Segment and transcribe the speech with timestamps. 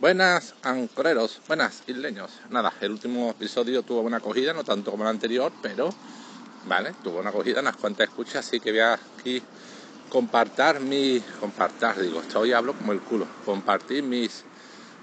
[0.00, 2.30] Buenas ancoreros, buenas isleños.
[2.50, 5.92] Nada, el último episodio tuvo buena acogida, no tanto como el anterior, pero
[6.66, 9.42] vale, tuvo una acogida, unas cuantas escuchas, así que voy aquí
[10.08, 11.20] compartir mi.
[11.40, 14.44] compartir, digo, hoy hablo como el culo, compartir mis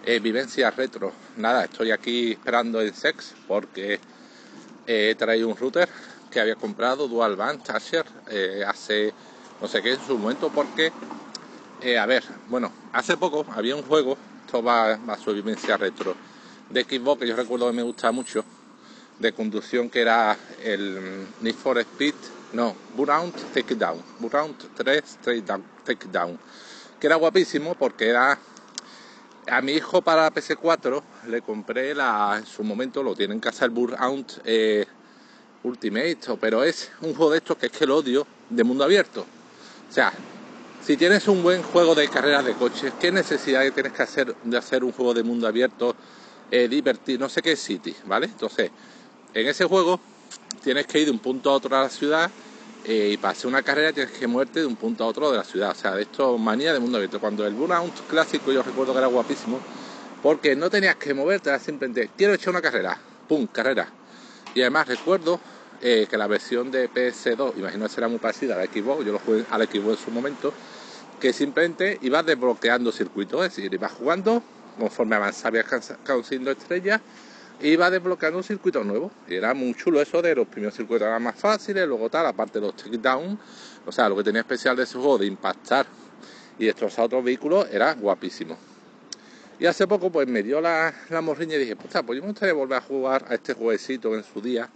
[0.06, 1.12] eh, vivencias retro.
[1.36, 4.00] Nada, estoy aquí esperando en Sex porque
[4.88, 5.90] he traído un router
[6.32, 9.14] que había comprado Dual Band Tasher eh, hace
[9.60, 10.94] no sé qué en su momento porque
[11.82, 14.18] eh, a ver, bueno, hace poco había un juego
[14.62, 16.16] va, a su vivencia retro.
[16.70, 18.44] De Xbox, que yo recuerdo que me gustaba mucho,
[19.20, 22.16] de conducción, que era el Need for Speed,
[22.54, 26.40] no, Burnout Take Down, Burnout 3 Take Down,
[27.00, 28.38] que era guapísimo porque era
[29.48, 33.66] a mi hijo para PS4 le compré la, en su momento lo tiene en casa
[33.66, 34.86] el Burnout eh,
[35.64, 39.26] Ultimate, pero es un juego de estos que es que lo odio de mundo abierto.
[39.90, 40.12] O sea,
[40.86, 44.56] si tienes un buen juego de carreras de coches, ¿qué necesidad tienes que hacer de
[44.56, 45.96] hacer un juego de mundo abierto
[46.52, 47.22] eh, divertido?
[47.22, 48.28] No sé qué City, ¿vale?
[48.28, 48.70] Entonces,
[49.34, 50.00] en ese juego
[50.64, 52.30] tienes que ir de un punto a otro a la ciudad
[52.84, 55.38] eh, y para hacer una carrera tienes que moverte de un punto a otro de
[55.38, 55.72] la ciudad.
[55.72, 57.20] O sea, de esto manía de mundo abierto.
[57.20, 59.60] Cuando el Burnout clásico yo recuerdo que era guapísimo,
[60.22, 62.96] porque no tenías que moverte, era simplemente quiero echar una carrera,
[63.28, 63.48] ¡pum!
[63.48, 63.88] carrera.
[64.54, 65.40] Y además recuerdo
[65.88, 69.12] eh, que la versión de PS2, imagino que será muy parecida a la Xbox, yo
[69.12, 70.52] lo jugué al Xbox en su momento,
[71.20, 74.42] que simplemente ibas desbloqueando circuitos, es decir, ibas jugando,
[74.80, 77.02] conforme avanzabas consiguiendo estrellas,
[77.62, 79.12] iba desbloqueando un circuito nuevo.
[79.28, 82.60] Y era muy chulo eso de los primeros circuitos eran más fáciles, luego tal, aparte
[82.60, 83.38] de los takedowns,
[83.86, 85.86] o sea, lo que tenía especial de ese juego de impactar
[86.58, 88.58] y destrozar otros vehículos era guapísimo.
[89.60, 92.56] Y hace poco pues me dio la, la morriña y dije, pues yo me gustaría
[92.56, 94.68] volver a jugar a este jueguecito en su día.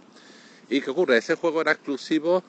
[0.70, 1.18] ¿Y qué ocurre?
[1.18, 2.44] Ese juego era exclusivo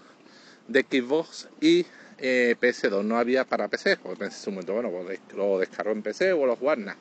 [0.67, 1.87] de Xbox y
[2.19, 6.03] eh, PS2 no había para PC, porque en su momento, bueno, pues lo descargo en
[6.03, 6.97] PC o lo jugar nada.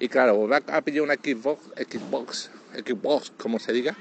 [0.00, 3.94] Y claro, volver a pillar una Xbox, Xbox, Xbox, como se diga,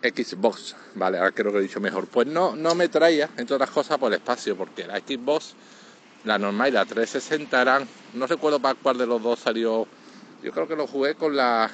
[0.00, 2.06] Xbox, vale, ahora creo que he dicho mejor.
[2.06, 5.56] Pues no, no me traía, entre otras cosas, por espacio, porque la Xbox,
[6.24, 9.88] la normal y la 360 eran, no recuerdo para cuál de los dos salió,
[10.40, 11.68] yo creo que lo jugué con la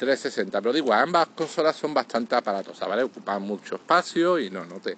[0.00, 3.02] 360, pero digo, ambas consolas son bastante aparatosas, ¿vale?
[3.04, 4.96] Ocupan mucho espacio y no, no te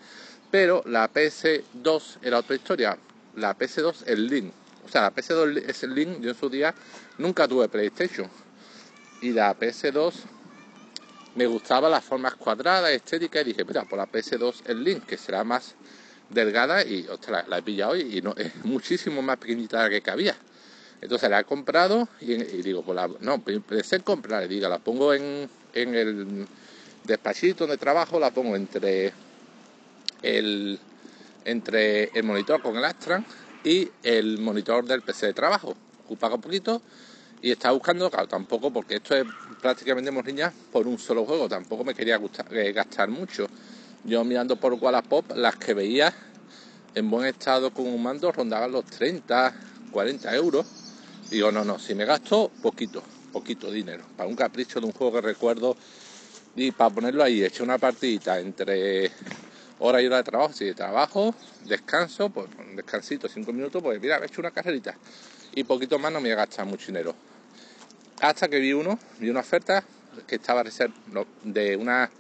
[0.53, 2.99] pero la PS2 era otra historia.
[3.37, 4.53] La PS2 es Link.
[4.85, 6.21] O sea, la PS2 es el Link.
[6.21, 6.75] Yo en su día
[7.17, 8.29] nunca tuve PlayStation.
[9.23, 10.13] Y la PS2
[11.37, 13.41] me gustaba las formas cuadradas, estéticas.
[13.41, 15.75] Y dije, mira, por la PS2 el Link, que será más
[16.29, 16.85] delgada.
[16.85, 20.37] Y ostras, la he pillado y, no, es muchísimo más pequeñita que cabía.
[21.03, 24.47] Entonces la he comprado y, digo, pues la, no, pensé en comprar.
[24.49, 26.47] diga, la pongo en, en el
[27.05, 29.13] despachito donde trabajo, la pongo entre
[30.23, 30.79] el,
[31.45, 33.27] entre el monitor con el Astran
[33.65, 35.75] y el monitor del PC de trabajo.
[36.05, 36.81] Ocupa un poquito
[37.43, 39.27] y estaba buscando, claro, tampoco, porque esto es
[39.61, 42.21] prácticamente morriña por un solo juego, tampoco me quería
[42.51, 43.49] eh, gastar mucho.
[44.05, 46.15] Yo mirando por Wallapop, las que veía
[46.95, 49.53] en buen estado con un mando rondaban los 30,
[49.91, 50.82] 40 euros.
[51.33, 55.15] Digo, no, no, si me gasto poquito, poquito dinero, para un capricho de un juego
[55.15, 55.75] que recuerdo
[56.55, 59.11] y para ponerlo ahí, he hecho una partidita entre
[59.79, 61.35] hora y hora de trabajo, si de trabajo,
[61.65, 64.95] descanso, pues un descansito, cinco minutos, pues mira, he hecho una carrerita
[65.55, 67.15] y poquito más no me a gastar mucho dinero.
[68.21, 69.83] Hasta que vi uno, vi una oferta
[70.27, 70.63] que estaba
[71.45, 72.11] de una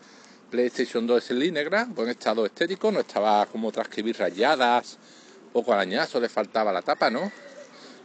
[0.50, 4.96] PlayStation 2 SLI negra, buen estado estético, no estaba como transcribir rayadas
[5.52, 7.51] o con arañazo, le faltaba la tapa, ¿no?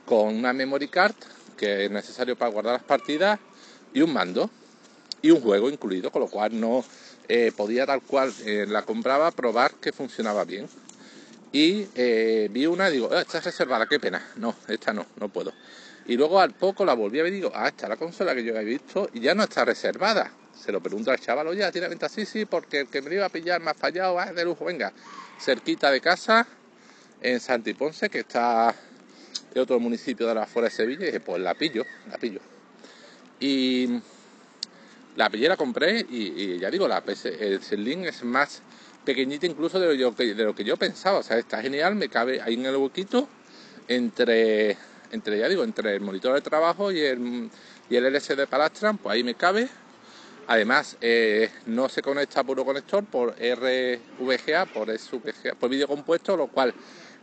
[0.08, 1.16] Con una memory card
[1.58, 3.42] que es necesario para guardar las partidas
[3.94, 4.50] y un mando
[5.22, 6.86] y un juego incluido, con lo cual no
[7.28, 10.70] eh, podía tal cual eh, la compraba probar que funcionaba bien.
[11.52, 14.26] Y eh, vi una y digo, ah, esta es reservada, qué pena.
[14.38, 15.52] No, esta no, no puedo.
[16.06, 18.34] Y luego al poco la volví a ver y digo, ah, esta es la consola
[18.34, 20.32] que yo había visto y ya no está reservada.
[20.56, 23.26] Se lo pregunto al chaval, oye, tiene venta, sí, sí, porque el que me iba
[23.26, 24.94] a pillar me ha fallado, ah, de lujo, venga,
[25.38, 26.48] cerquita de casa,
[27.22, 28.74] en Santiponce, que está
[29.60, 32.40] otro municipio de la fuera de Sevilla, y dije, pues la pillo, la pillo.
[33.40, 34.00] Y
[35.16, 37.04] la pillé, la compré y, ya digo, la
[37.40, 38.62] el Selling es más
[39.04, 41.20] pequeñita incluso de lo, que, de lo que yo pensaba.
[41.20, 43.28] O sea, está genial, me cabe ahí en el huequito
[43.88, 44.78] entre,
[45.12, 47.50] entre ya digo, entre el monitor de trabajo y el,
[47.90, 49.68] y el LCD Palastran, pues ahí me cabe.
[50.48, 56.48] Además, eh, no se conecta puro conector por RVGA, por SVGA, por vídeo compuesto, lo
[56.48, 56.74] cual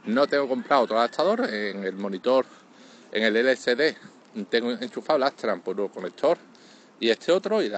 [0.06, 1.48] no tengo comprado otro adaptador.
[1.52, 2.46] En el monitor,
[3.12, 3.96] en el LCD,
[4.48, 6.38] tengo enchufado el Astran por conector
[7.00, 7.70] y este otro y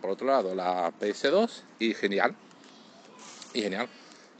[0.00, 2.34] por otro lado la PS2 y genial
[3.54, 3.88] y genial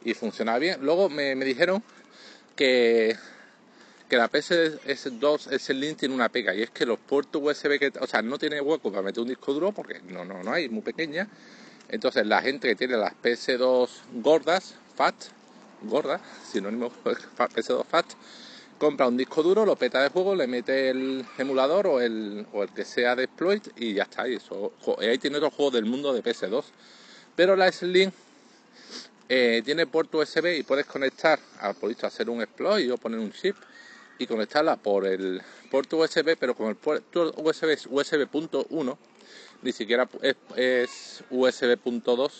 [0.05, 1.83] y funcionaba bien luego me, dijeron
[2.57, 3.17] que
[4.09, 7.93] que la PS2 ese link tiene una pega y es que los puertos USB que,
[7.99, 10.69] o sea, no tiene hueco para meter un disco duro porque no, no, no hay,
[10.69, 11.29] muy pequeña.
[11.89, 15.15] Entonces la gente que tiene las PS2 gordas, FAT,
[15.85, 16.21] gordas,
[16.51, 18.07] sinónimo PS2 FAT,
[18.79, 22.63] compra un disco duro, lo peta de juego, le mete el emulador o el, o
[22.63, 24.29] el que sea de exploit y ya está.
[24.29, 26.65] Y eso, ahí tiene otro juego del mundo de PS2.
[27.37, 28.11] Pero la Slim
[29.29, 33.33] eh, tiene puerto USB y puedes conectar, a, por hacer un exploit o poner un
[33.33, 33.57] chip
[34.19, 35.41] y conectarla por el
[35.71, 38.97] puerto USB, pero con el puerto USB es USB.1,
[39.63, 40.09] ni siquiera
[40.57, 42.31] es, USB.2,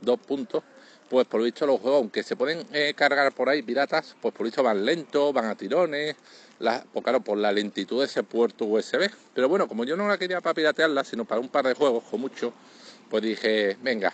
[0.00, 0.62] dos puntos,
[1.08, 4.32] pues por lo visto los juegos, aunque se pueden eh, cargar por ahí piratas, pues
[4.32, 6.16] por lo visto van lentos, van a tirones,
[6.58, 9.10] la, pues claro, por la lentitud de ese puerto USB.
[9.34, 12.04] Pero bueno, como yo no la quería para piratearla, sino para un par de juegos,
[12.04, 12.52] con mucho,
[13.10, 14.12] pues dije, venga,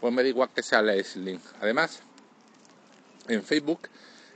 [0.00, 1.38] pues me da igual que sea la Slim.
[1.60, 2.00] Además,
[3.28, 3.88] en Facebook,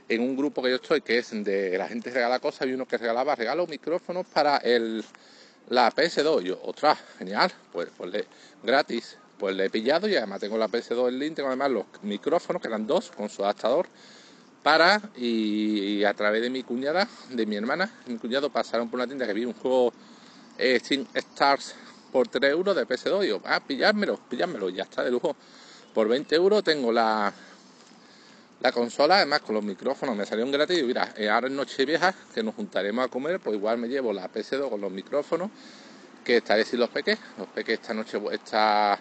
[0.07, 2.85] en un grupo que yo estoy, que es de la gente regala cosas, y uno
[2.85, 5.03] que regalaba regalo micrófonos para el,
[5.69, 6.41] la PS2.
[6.43, 8.25] Yo, ostras, genial, pues, pues
[8.63, 9.17] gratis.
[9.37, 12.61] Pues le he pillado y además tengo la PS2 en link, tengo además los micrófonos,
[12.61, 13.87] que eran dos, con su adaptador,
[14.63, 19.05] para, y, a través de mi cuñada, de mi hermana, mi cuñado pasaron por una
[19.05, 19.93] tienda que vi un juego
[20.57, 20.81] eh,
[21.13, 21.75] Stars
[22.11, 23.25] por 3 euros de PS2.
[23.25, 25.35] Y yo, ah, pillármelo, pillármelo, ya está de lujo.
[25.93, 27.31] Por 20 euros tengo la,
[28.61, 30.79] la consola, además con los micrófonos me salió un gratis.
[30.79, 34.13] Y mira, eh, ahora en Nochevieja, que nos juntaremos a comer, pues igual me llevo
[34.13, 35.51] la PS2 con los micrófonos,
[36.23, 37.19] que estaré sin los peques.
[37.37, 38.97] Los peques esta noche, esta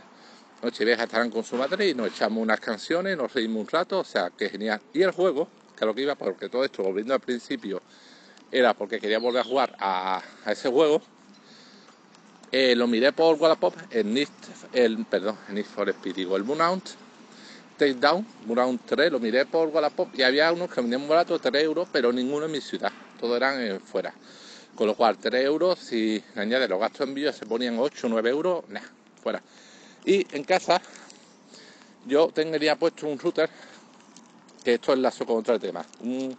[0.64, 4.04] Nochevieja estarán con su madre y nos echamos unas canciones, nos reímos un rato, o
[4.04, 4.80] sea, que genial.
[4.92, 5.46] Y el juego,
[5.78, 7.82] que lo que iba, porque todo esto, volviendo al principio,
[8.50, 11.02] era porque quería volver a jugar a ese juego
[12.56, 14.32] eh, lo miré por Wallapop, el NIST,
[14.72, 16.84] el, perdón, el NIST for Speed, digo, el Burnout
[17.76, 21.88] Takedown, Burnout 3, lo miré por Wallapop y había unos que venían baratos, 3 euros,
[21.90, 24.14] pero ninguno en mi ciudad, todos eran fuera.
[24.76, 28.10] Con lo cual, 3 euros, si añade los gastos de envío, se ponían 8 o
[28.10, 28.80] 9 euros, nah,
[29.20, 29.42] fuera.
[30.04, 30.80] Y en casa
[32.06, 33.48] yo tendría puesto un router,
[34.62, 36.36] que esto enlazo con otro tema, un,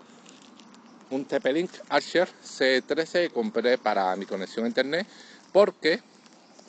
[1.10, 5.08] un TP-Link Archer C13 que compré para mi conexión a internet,
[5.52, 6.02] porque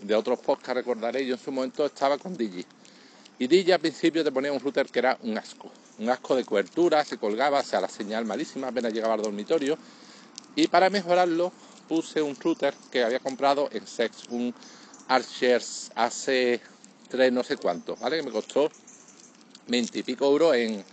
[0.00, 2.64] de otros podcasts recordaré, yo en su momento estaba con Digi.
[3.38, 6.44] Y Digi al principio te ponía un router que era un asco, un asco de
[6.44, 9.76] cobertura, se colgaba, o sea, la señal malísima, apenas llegaba al dormitorio.
[10.54, 11.52] Y para mejorarlo
[11.88, 14.54] puse un router que había comprado en Sex, un
[15.08, 15.62] Archer
[15.94, 16.60] AC
[17.32, 18.18] no sé cuánto ¿vale?
[18.18, 18.70] Que me costó
[19.68, 20.84] 20 y pico euros en,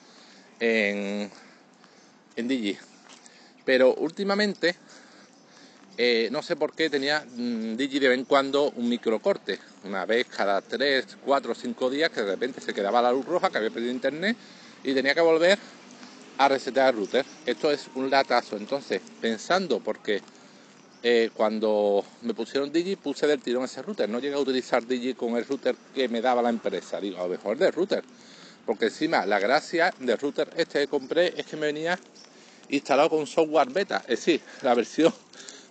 [0.60, 1.30] en,
[2.36, 2.78] en Digi.
[3.66, 4.76] Pero últimamente,
[5.98, 9.60] eh, no sé por qué, tenía mmm, Digi de vez en cuando un microcorte.
[9.84, 13.50] Una vez cada 3, 4, 5 días que de repente se quedaba la luz roja
[13.50, 14.36] que había perdido internet
[14.84, 15.58] y tenía que volver
[16.38, 17.26] a resetear el router.
[17.46, 18.58] Esto es un latazo.
[18.58, 20.22] Entonces, pensando porque
[21.06, 25.14] eh, cuando me pusieron Digi puse del tirón ese router, no llegué a utilizar Digi
[25.14, 28.04] con el router que me daba la empresa, digo, a lo mejor del router,
[28.66, 32.00] porque encima la gracia del router este que compré es que me venía
[32.70, 35.14] instalado con software beta, es decir, la versión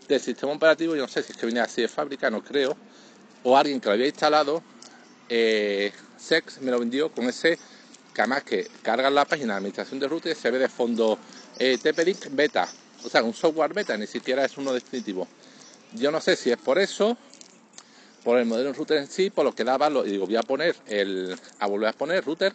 [0.07, 2.77] del sistema operativo, yo no sé si es que viene así de fábrica, no creo,
[3.43, 4.63] o alguien que lo había instalado,
[5.31, 7.59] eh, Sex me lo vendió con ese,
[8.13, 11.19] que además que carga la página de administración de router se ve de fondo
[11.59, 11.79] eh,
[12.33, 12.69] beta,
[13.05, 15.27] o sea, un software beta, ni siquiera es uno definitivo.
[15.95, 17.17] Yo no sé si es por eso,
[18.25, 20.43] por el modelo router en sí, por lo que daba, lo, y digo, voy a
[20.43, 22.55] poner el, a volver a poner router,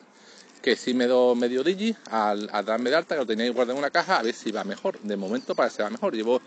[0.61, 3.79] que sí me do medio digi, al, darme de alta, que lo tenía guardado en
[3.79, 4.99] una caja, a ver si va mejor.
[5.01, 6.15] De momento parece que va mejor.
[6.15, 6.41] Llevo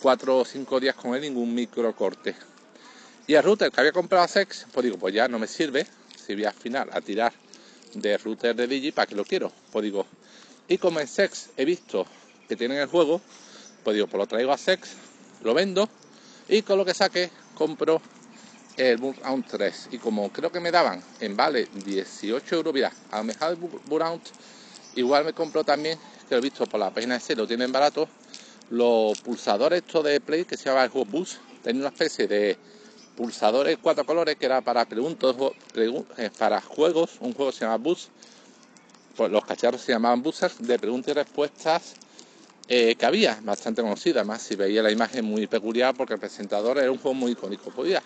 [0.00, 2.34] cuatro o cinco días con él, ningún micro corte.
[3.26, 5.86] Y el router que había comprado a Sex, pues digo, pues ya no me sirve,
[6.16, 7.32] si voy al final a tirar
[7.94, 9.52] de router de Digi, ¿para que lo quiero?
[9.70, 10.06] Pues digo,
[10.68, 12.06] y como en Sex he visto
[12.50, 13.20] que tienen el juego,
[13.84, 14.96] pues digo, pues lo traigo a Sex,
[15.44, 15.88] lo vendo
[16.48, 18.02] y con lo que saque compro
[18.76, 19.90] el Burnout 3.
[19.92, 23.56] Y como creo que me daban en vale 18 euros, mira, a lo mejor el
[23.56, 24.22] Burnout
[24.96, 25.96] igual me compro también,
[26.28, 28.08] que lo he visto por la página de C, lo tienen barato,
[28.70, 32.58] los pulsadores estos de Play que se llama el juego Bus, tenía una especie de
[33.16, 35.36] pulsadores cuatro colores que era para preguntas,
[35.76, 38.08] eh, para juegos, un juego se llama Bus,
[39.16, 41.94] pues los cacharros se llamaban Buzzers de preguntas y respuestas
[42.72, 46.78] eh, que había, bastante conocida, más si veía la imagen muy peculiar porque el presentador
[46.78, 47.72] era un juego muy icónico.
[47.72, 48.00] Podía.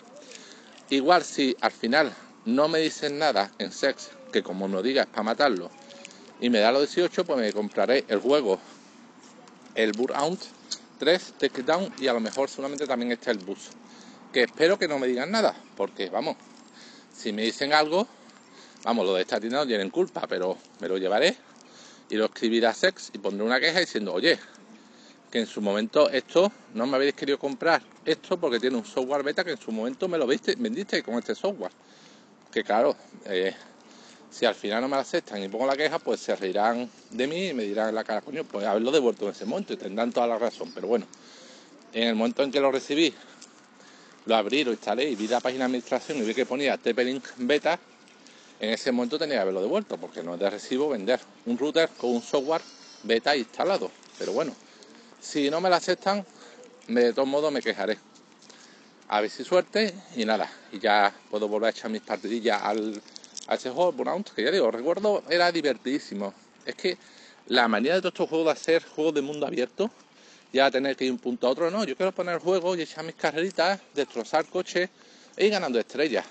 [0.89, 2.11] Igual si al final
[2.45, 5.69] no me dicen nada en sex, que como no digas para matarlo,
[6.41, 8.59] y me da los 18, pues me compraré el juego
[9.75, 10.39] el Burnout
[10.97, 13.69] 3 Takedown y a lo mejor solamente también está el bus.
[14.33, 16.37] Que espero que no me digan nada, porque vamos,
[17.15, 18.07] si me dicen algo,
[18.83, 21.37] vamos, lo de esta tienda no tienen culpa, pero me lo llevaré
[22.09, 24.39] y lo escribiré a Sex y pondré una queja diciendo, oye,
[25.31, 29.23] que en su momento esto no me habéis querido comprar esto porque tiene un software
[29.23, 31.71] beta que en su momento me lo viste, vendiste con este software.
[32.51, 33.53] Que claro, eh,
[34.29, 37.27] si al final no me lo aceptan y pongo la queja, pues se reirán de
[37.27, 40.11] mí y me dirán la cara, coño, pues haberlo devuelto en ese momento y tendrán
[40.11, 40.71] toda la razón.
[40.73, 41.05] Pero bueno,
[41.93, 43.13] en el momento en que lo recibí,
[44.25, 47.23] lo abrí, lo instalé y vi la página de administración y vi que ponía TP-Link
[47.37, 47.79] Beta,
[48.59, 51.89] en ese momento tenía que haberlo devuelto porque no es de recibo vender un router
[51.97, 52.61] con un software
[53.03, 53.91] beta instalado.
[54.17, 54.53] Pero bueno,
[55.25, 56.23] si no me lo aceptan,
[56.87, 57.97] de todos modos me quejaré.
[59.07, 60.49] A ver si suerte y nada.
[60.71, 63.01] Y ya puedo volver a echar mis partidillas al,
[63.47, 66.33] a ese juego, Burnout, que ya digo, recuerdo, era divertidísimo.
[66.63, 66.97] Es que
[67.47, 69.89] la manera de todos estos juegos de hacer juegos de mundo abierto,
[70.53, 73.03] ya tener que ir un punto a otro, no, yo quiero poner juegos y echar
[73.03, 74.89] mis carreritas, destrozar coches
[75.35, 76.25] e ir ganando estrellas.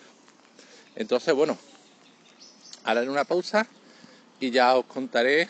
[0.95, 1.59] Entonces, bueno,
[2.85, 3.67] haré una pausa
[4.39, 5.49] y ya os contaré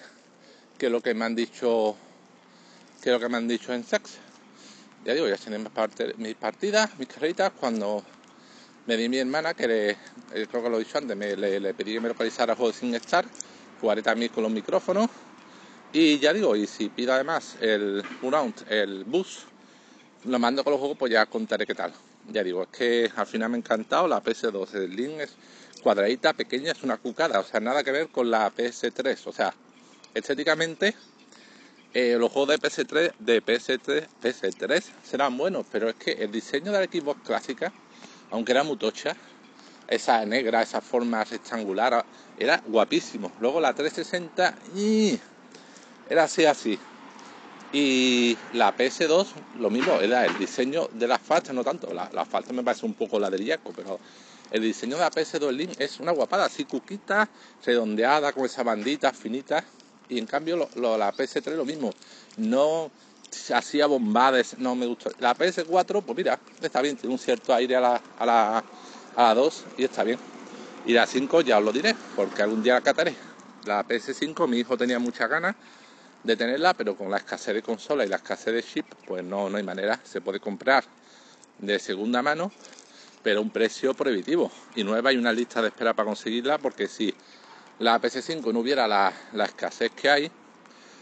[0.79, 1.97] que lo que me han dicho
[3.05, 4.13] que lo que me han dicho en sex.
[5.05, 5.69] Ya digo, ya tienen
[6.17, 8.03] mis partidas, mis carreritas, cuando
[8.87, 11.75] me di mi hermana, que le, eh, creo que lo he dicho antes, me, le,
[11.75, 13.27] pedí que me localizara juegos sin estar,
[13.79, 15.11] jugaré también con los micrófonos.
[15.93, 19.41] Y ya digo, y si pido además el Mount, el bus,
[20.25, 21.93] lo mando con los juegos, pues ya contaré qué tal.
[22.33, 25.37] Ya digo, es que al final me ha encantado la PS2, el link es
[25.83, 29.53] cuadradita, pequeña, es una cucada, o sea, nada que ver con la PS3, o sea,
[30.15, 30.95] estéticamente
[31.95, 36.73] eh, los juegos de PS3, de PS3, PS3 serán buenos, pero es que el diseño
[36.73, 37.73] de la Xbox clásica,
[38.33, 39.17] aunque era muy tocha,
[39.87, 42.05] esa negra, esa forma rectangular,
[42.37, 43.31] era guapísimo.
[43.41, 44.57] Luego la 360,
[46.11, 46.79] era así, así.
[47.73, 49.27] Y la PS2,
[49.61, 51.95] lo mismo, era el diseño de las faltas, no tanto.
[51.95, 54.01] La, la me parece un poco ladrillaco, pero
[54.51, 57.29] el diseño de la PS2 Link es una guapada, así cuquita,
[57.65, 59.65] redondeada, con esa bandita finita
[60.09, 61.93] y en cambio la PS3 lo mismo.
[62.37, 62.91] No
[63.53, 65.11] hacía bombadas, no me gustó.
[65.19, 68.65] La PS4, pues mira, está bien, tiene un cierto aire a la, a la,
[69.17, 70.19] a la 2 y está bien.
[70.87, 73.15] Y la 5 ya os lo diré, porque algún día la cataré.
[73.65, 75.57] La PS5, mi hijo tenía muchas ganas
[76.23, 79.49] de tenerla, pero con la escasez de consola y la escasez de chip, pues no,
[79.49, 80.01] no hay manera.
[80.05, 80.85] Se puede comprar
[81.59, 82.53] de segunda mano,
[83.23, 84.51] pero un precio prohibitivo.
[84.75, 87.15] Y nueva hay una lista de espera para conseguirla, porque si
[87.79, 89.13] la PS5 no hubiera la,
[89.45, 90.31] escasez que hay,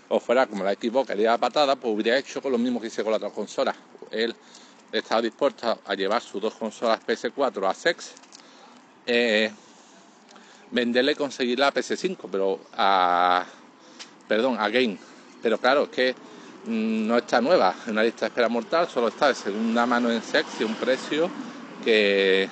[0.08, 2.86] o fuera como la Xbox que haría patada, pues hubiera hecho con lo mismo que
[2.88, 3.76] hice con las otras consolas.
[4.10, 4.34] Él
[4.90, 8.12] estaba dispuesto a llevar sus dos consolas PS4 a Sex,
[9.06, 9.50] eh,
[10.70, 13.44] venderle y conseguir la PS5, pero a.
[14.28, 14.98] Perdón, a Game.
[15.42, 16.14] Pero claro, es que
[16.66, 20.10] mm, no está nueva en una lista de espera mortal, solo está de segunda mano
[20.10, 21.30] en Sex y un precio
[21.84, 22.48] que,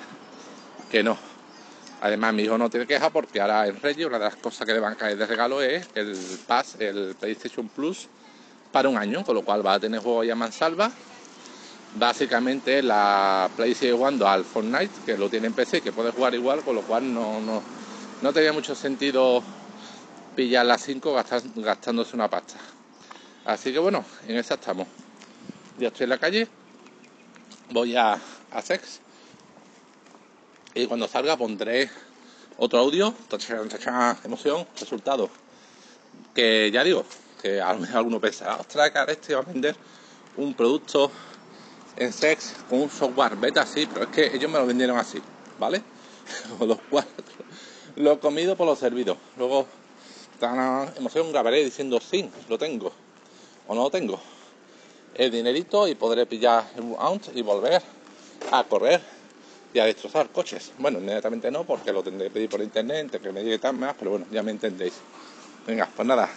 [0.91, 1.30] que no.
[2.03, 4.73] Además, mi hijo no tiene queja porque ahora en Reyes una de las cosas que
[4.73, 6.17] le van a caer de regalo es el
[6.47, 8.09] Pass, el PlayStation Plus,
[8.73, 10.91] para un año, con lo cual va a tener juegos ya mansalva.
[11.97, 16.63] Básicamente la PlayStation jugando al Fortnite, que lo tiene en PC, que puede jugar igual,
[16.63, 17.63] con lo cual no, no,
[18.23, 19.43] no tenía mucho sentido
[20.35, 21.23] pillar las 5
[21.57, 22.55] gastándose una pasta.
[23.45, 24.87] Así que bueno, en esa estamos.
[25.79, 26.49] Ya estoy en la calle,
[27.71, 28.19] voy a,
[28.53, 29.01] a Sex
[30.75, 31.91] y cuando salga pondré
[32.59, 33.15] otro audio,
[34.25, 35.29] emoción, resultado.
[36.35, 37.05] Que ya digo,
[37.43, 39.75] que a lo mejor alguno pensará, ostras, que este va a vender
[40.37, 41.11] un producto
[41.97, 45.21] en sex con un software beta, sí, pero es que ellos me lo vendieron así,
[45.59, 45.83] ¿vale?
[46.61, 47.25] los cuatro,
[47.97, 49.17] lo comido por lo servido.
[49.37, 49.67] Luego,
[50.39, 52.93] tan emoción, grabaré diciendo sí, lo tengo
[53.67, 54.21] o no lo tengo.
[55.15, 57.83] El dinerito y podré pillar el out y volver
[58.53, 59.20] a correr
[59.73, 60.73] y a destrozar coches.
[60.79, 63.95] Bueno, inmediatamente no, porque lo tendré que pedir por internet, que me llegue tan más,
[63.99, 64.95] pero bueno, ya me entendéis.
[65.67, 66.29] Venga, pues nada.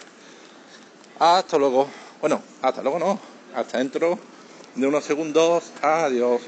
[1.20, 1.88] Hasta luego.
[2.22, 3.20] Bueno, hasta luego no.
[3.56, 4.20] Hasta dentro
[4.76, 5.72] de unos segundos.
[5.82, 6.42] Adiós.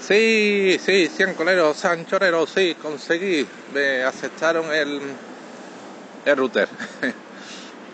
[0.00, 5.00] Sí, sí, cien coleros, sanchoreros, sí, conseguí, me aceptaron el,
[6.24, 6.68] el router.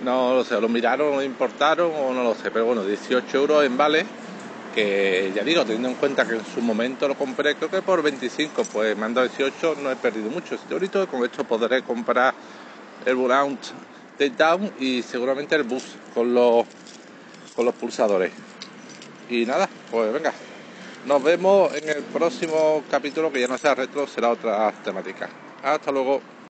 [0.03, 3.65] no lo sé, lo miraron, lo importaron o no lo sé, pero bueno, 18 euros
[3.65, 4.07] en vale,
[4.75, 8.03] que ya digo, teniendo en cuenta que en su momento lo compré, creo que por
[8.03, 12.35] 25, pues me han dado 18, no he perdido mucho ahorita, con esto podré comprar
[13.05, 13.59] el Burnout
[14.37, 15.85] Down y seguramente el bus
[16.15, 16.67] con los,
[17.55, 18.33] con los pulsadores.
[19.29, 20.33] Y nada, pues venga,
[21.07, 25.29] nos vemos en el próximo capítulo que ya no sea retro, será otra temática.
[25.63, 26.36] Hasta luego.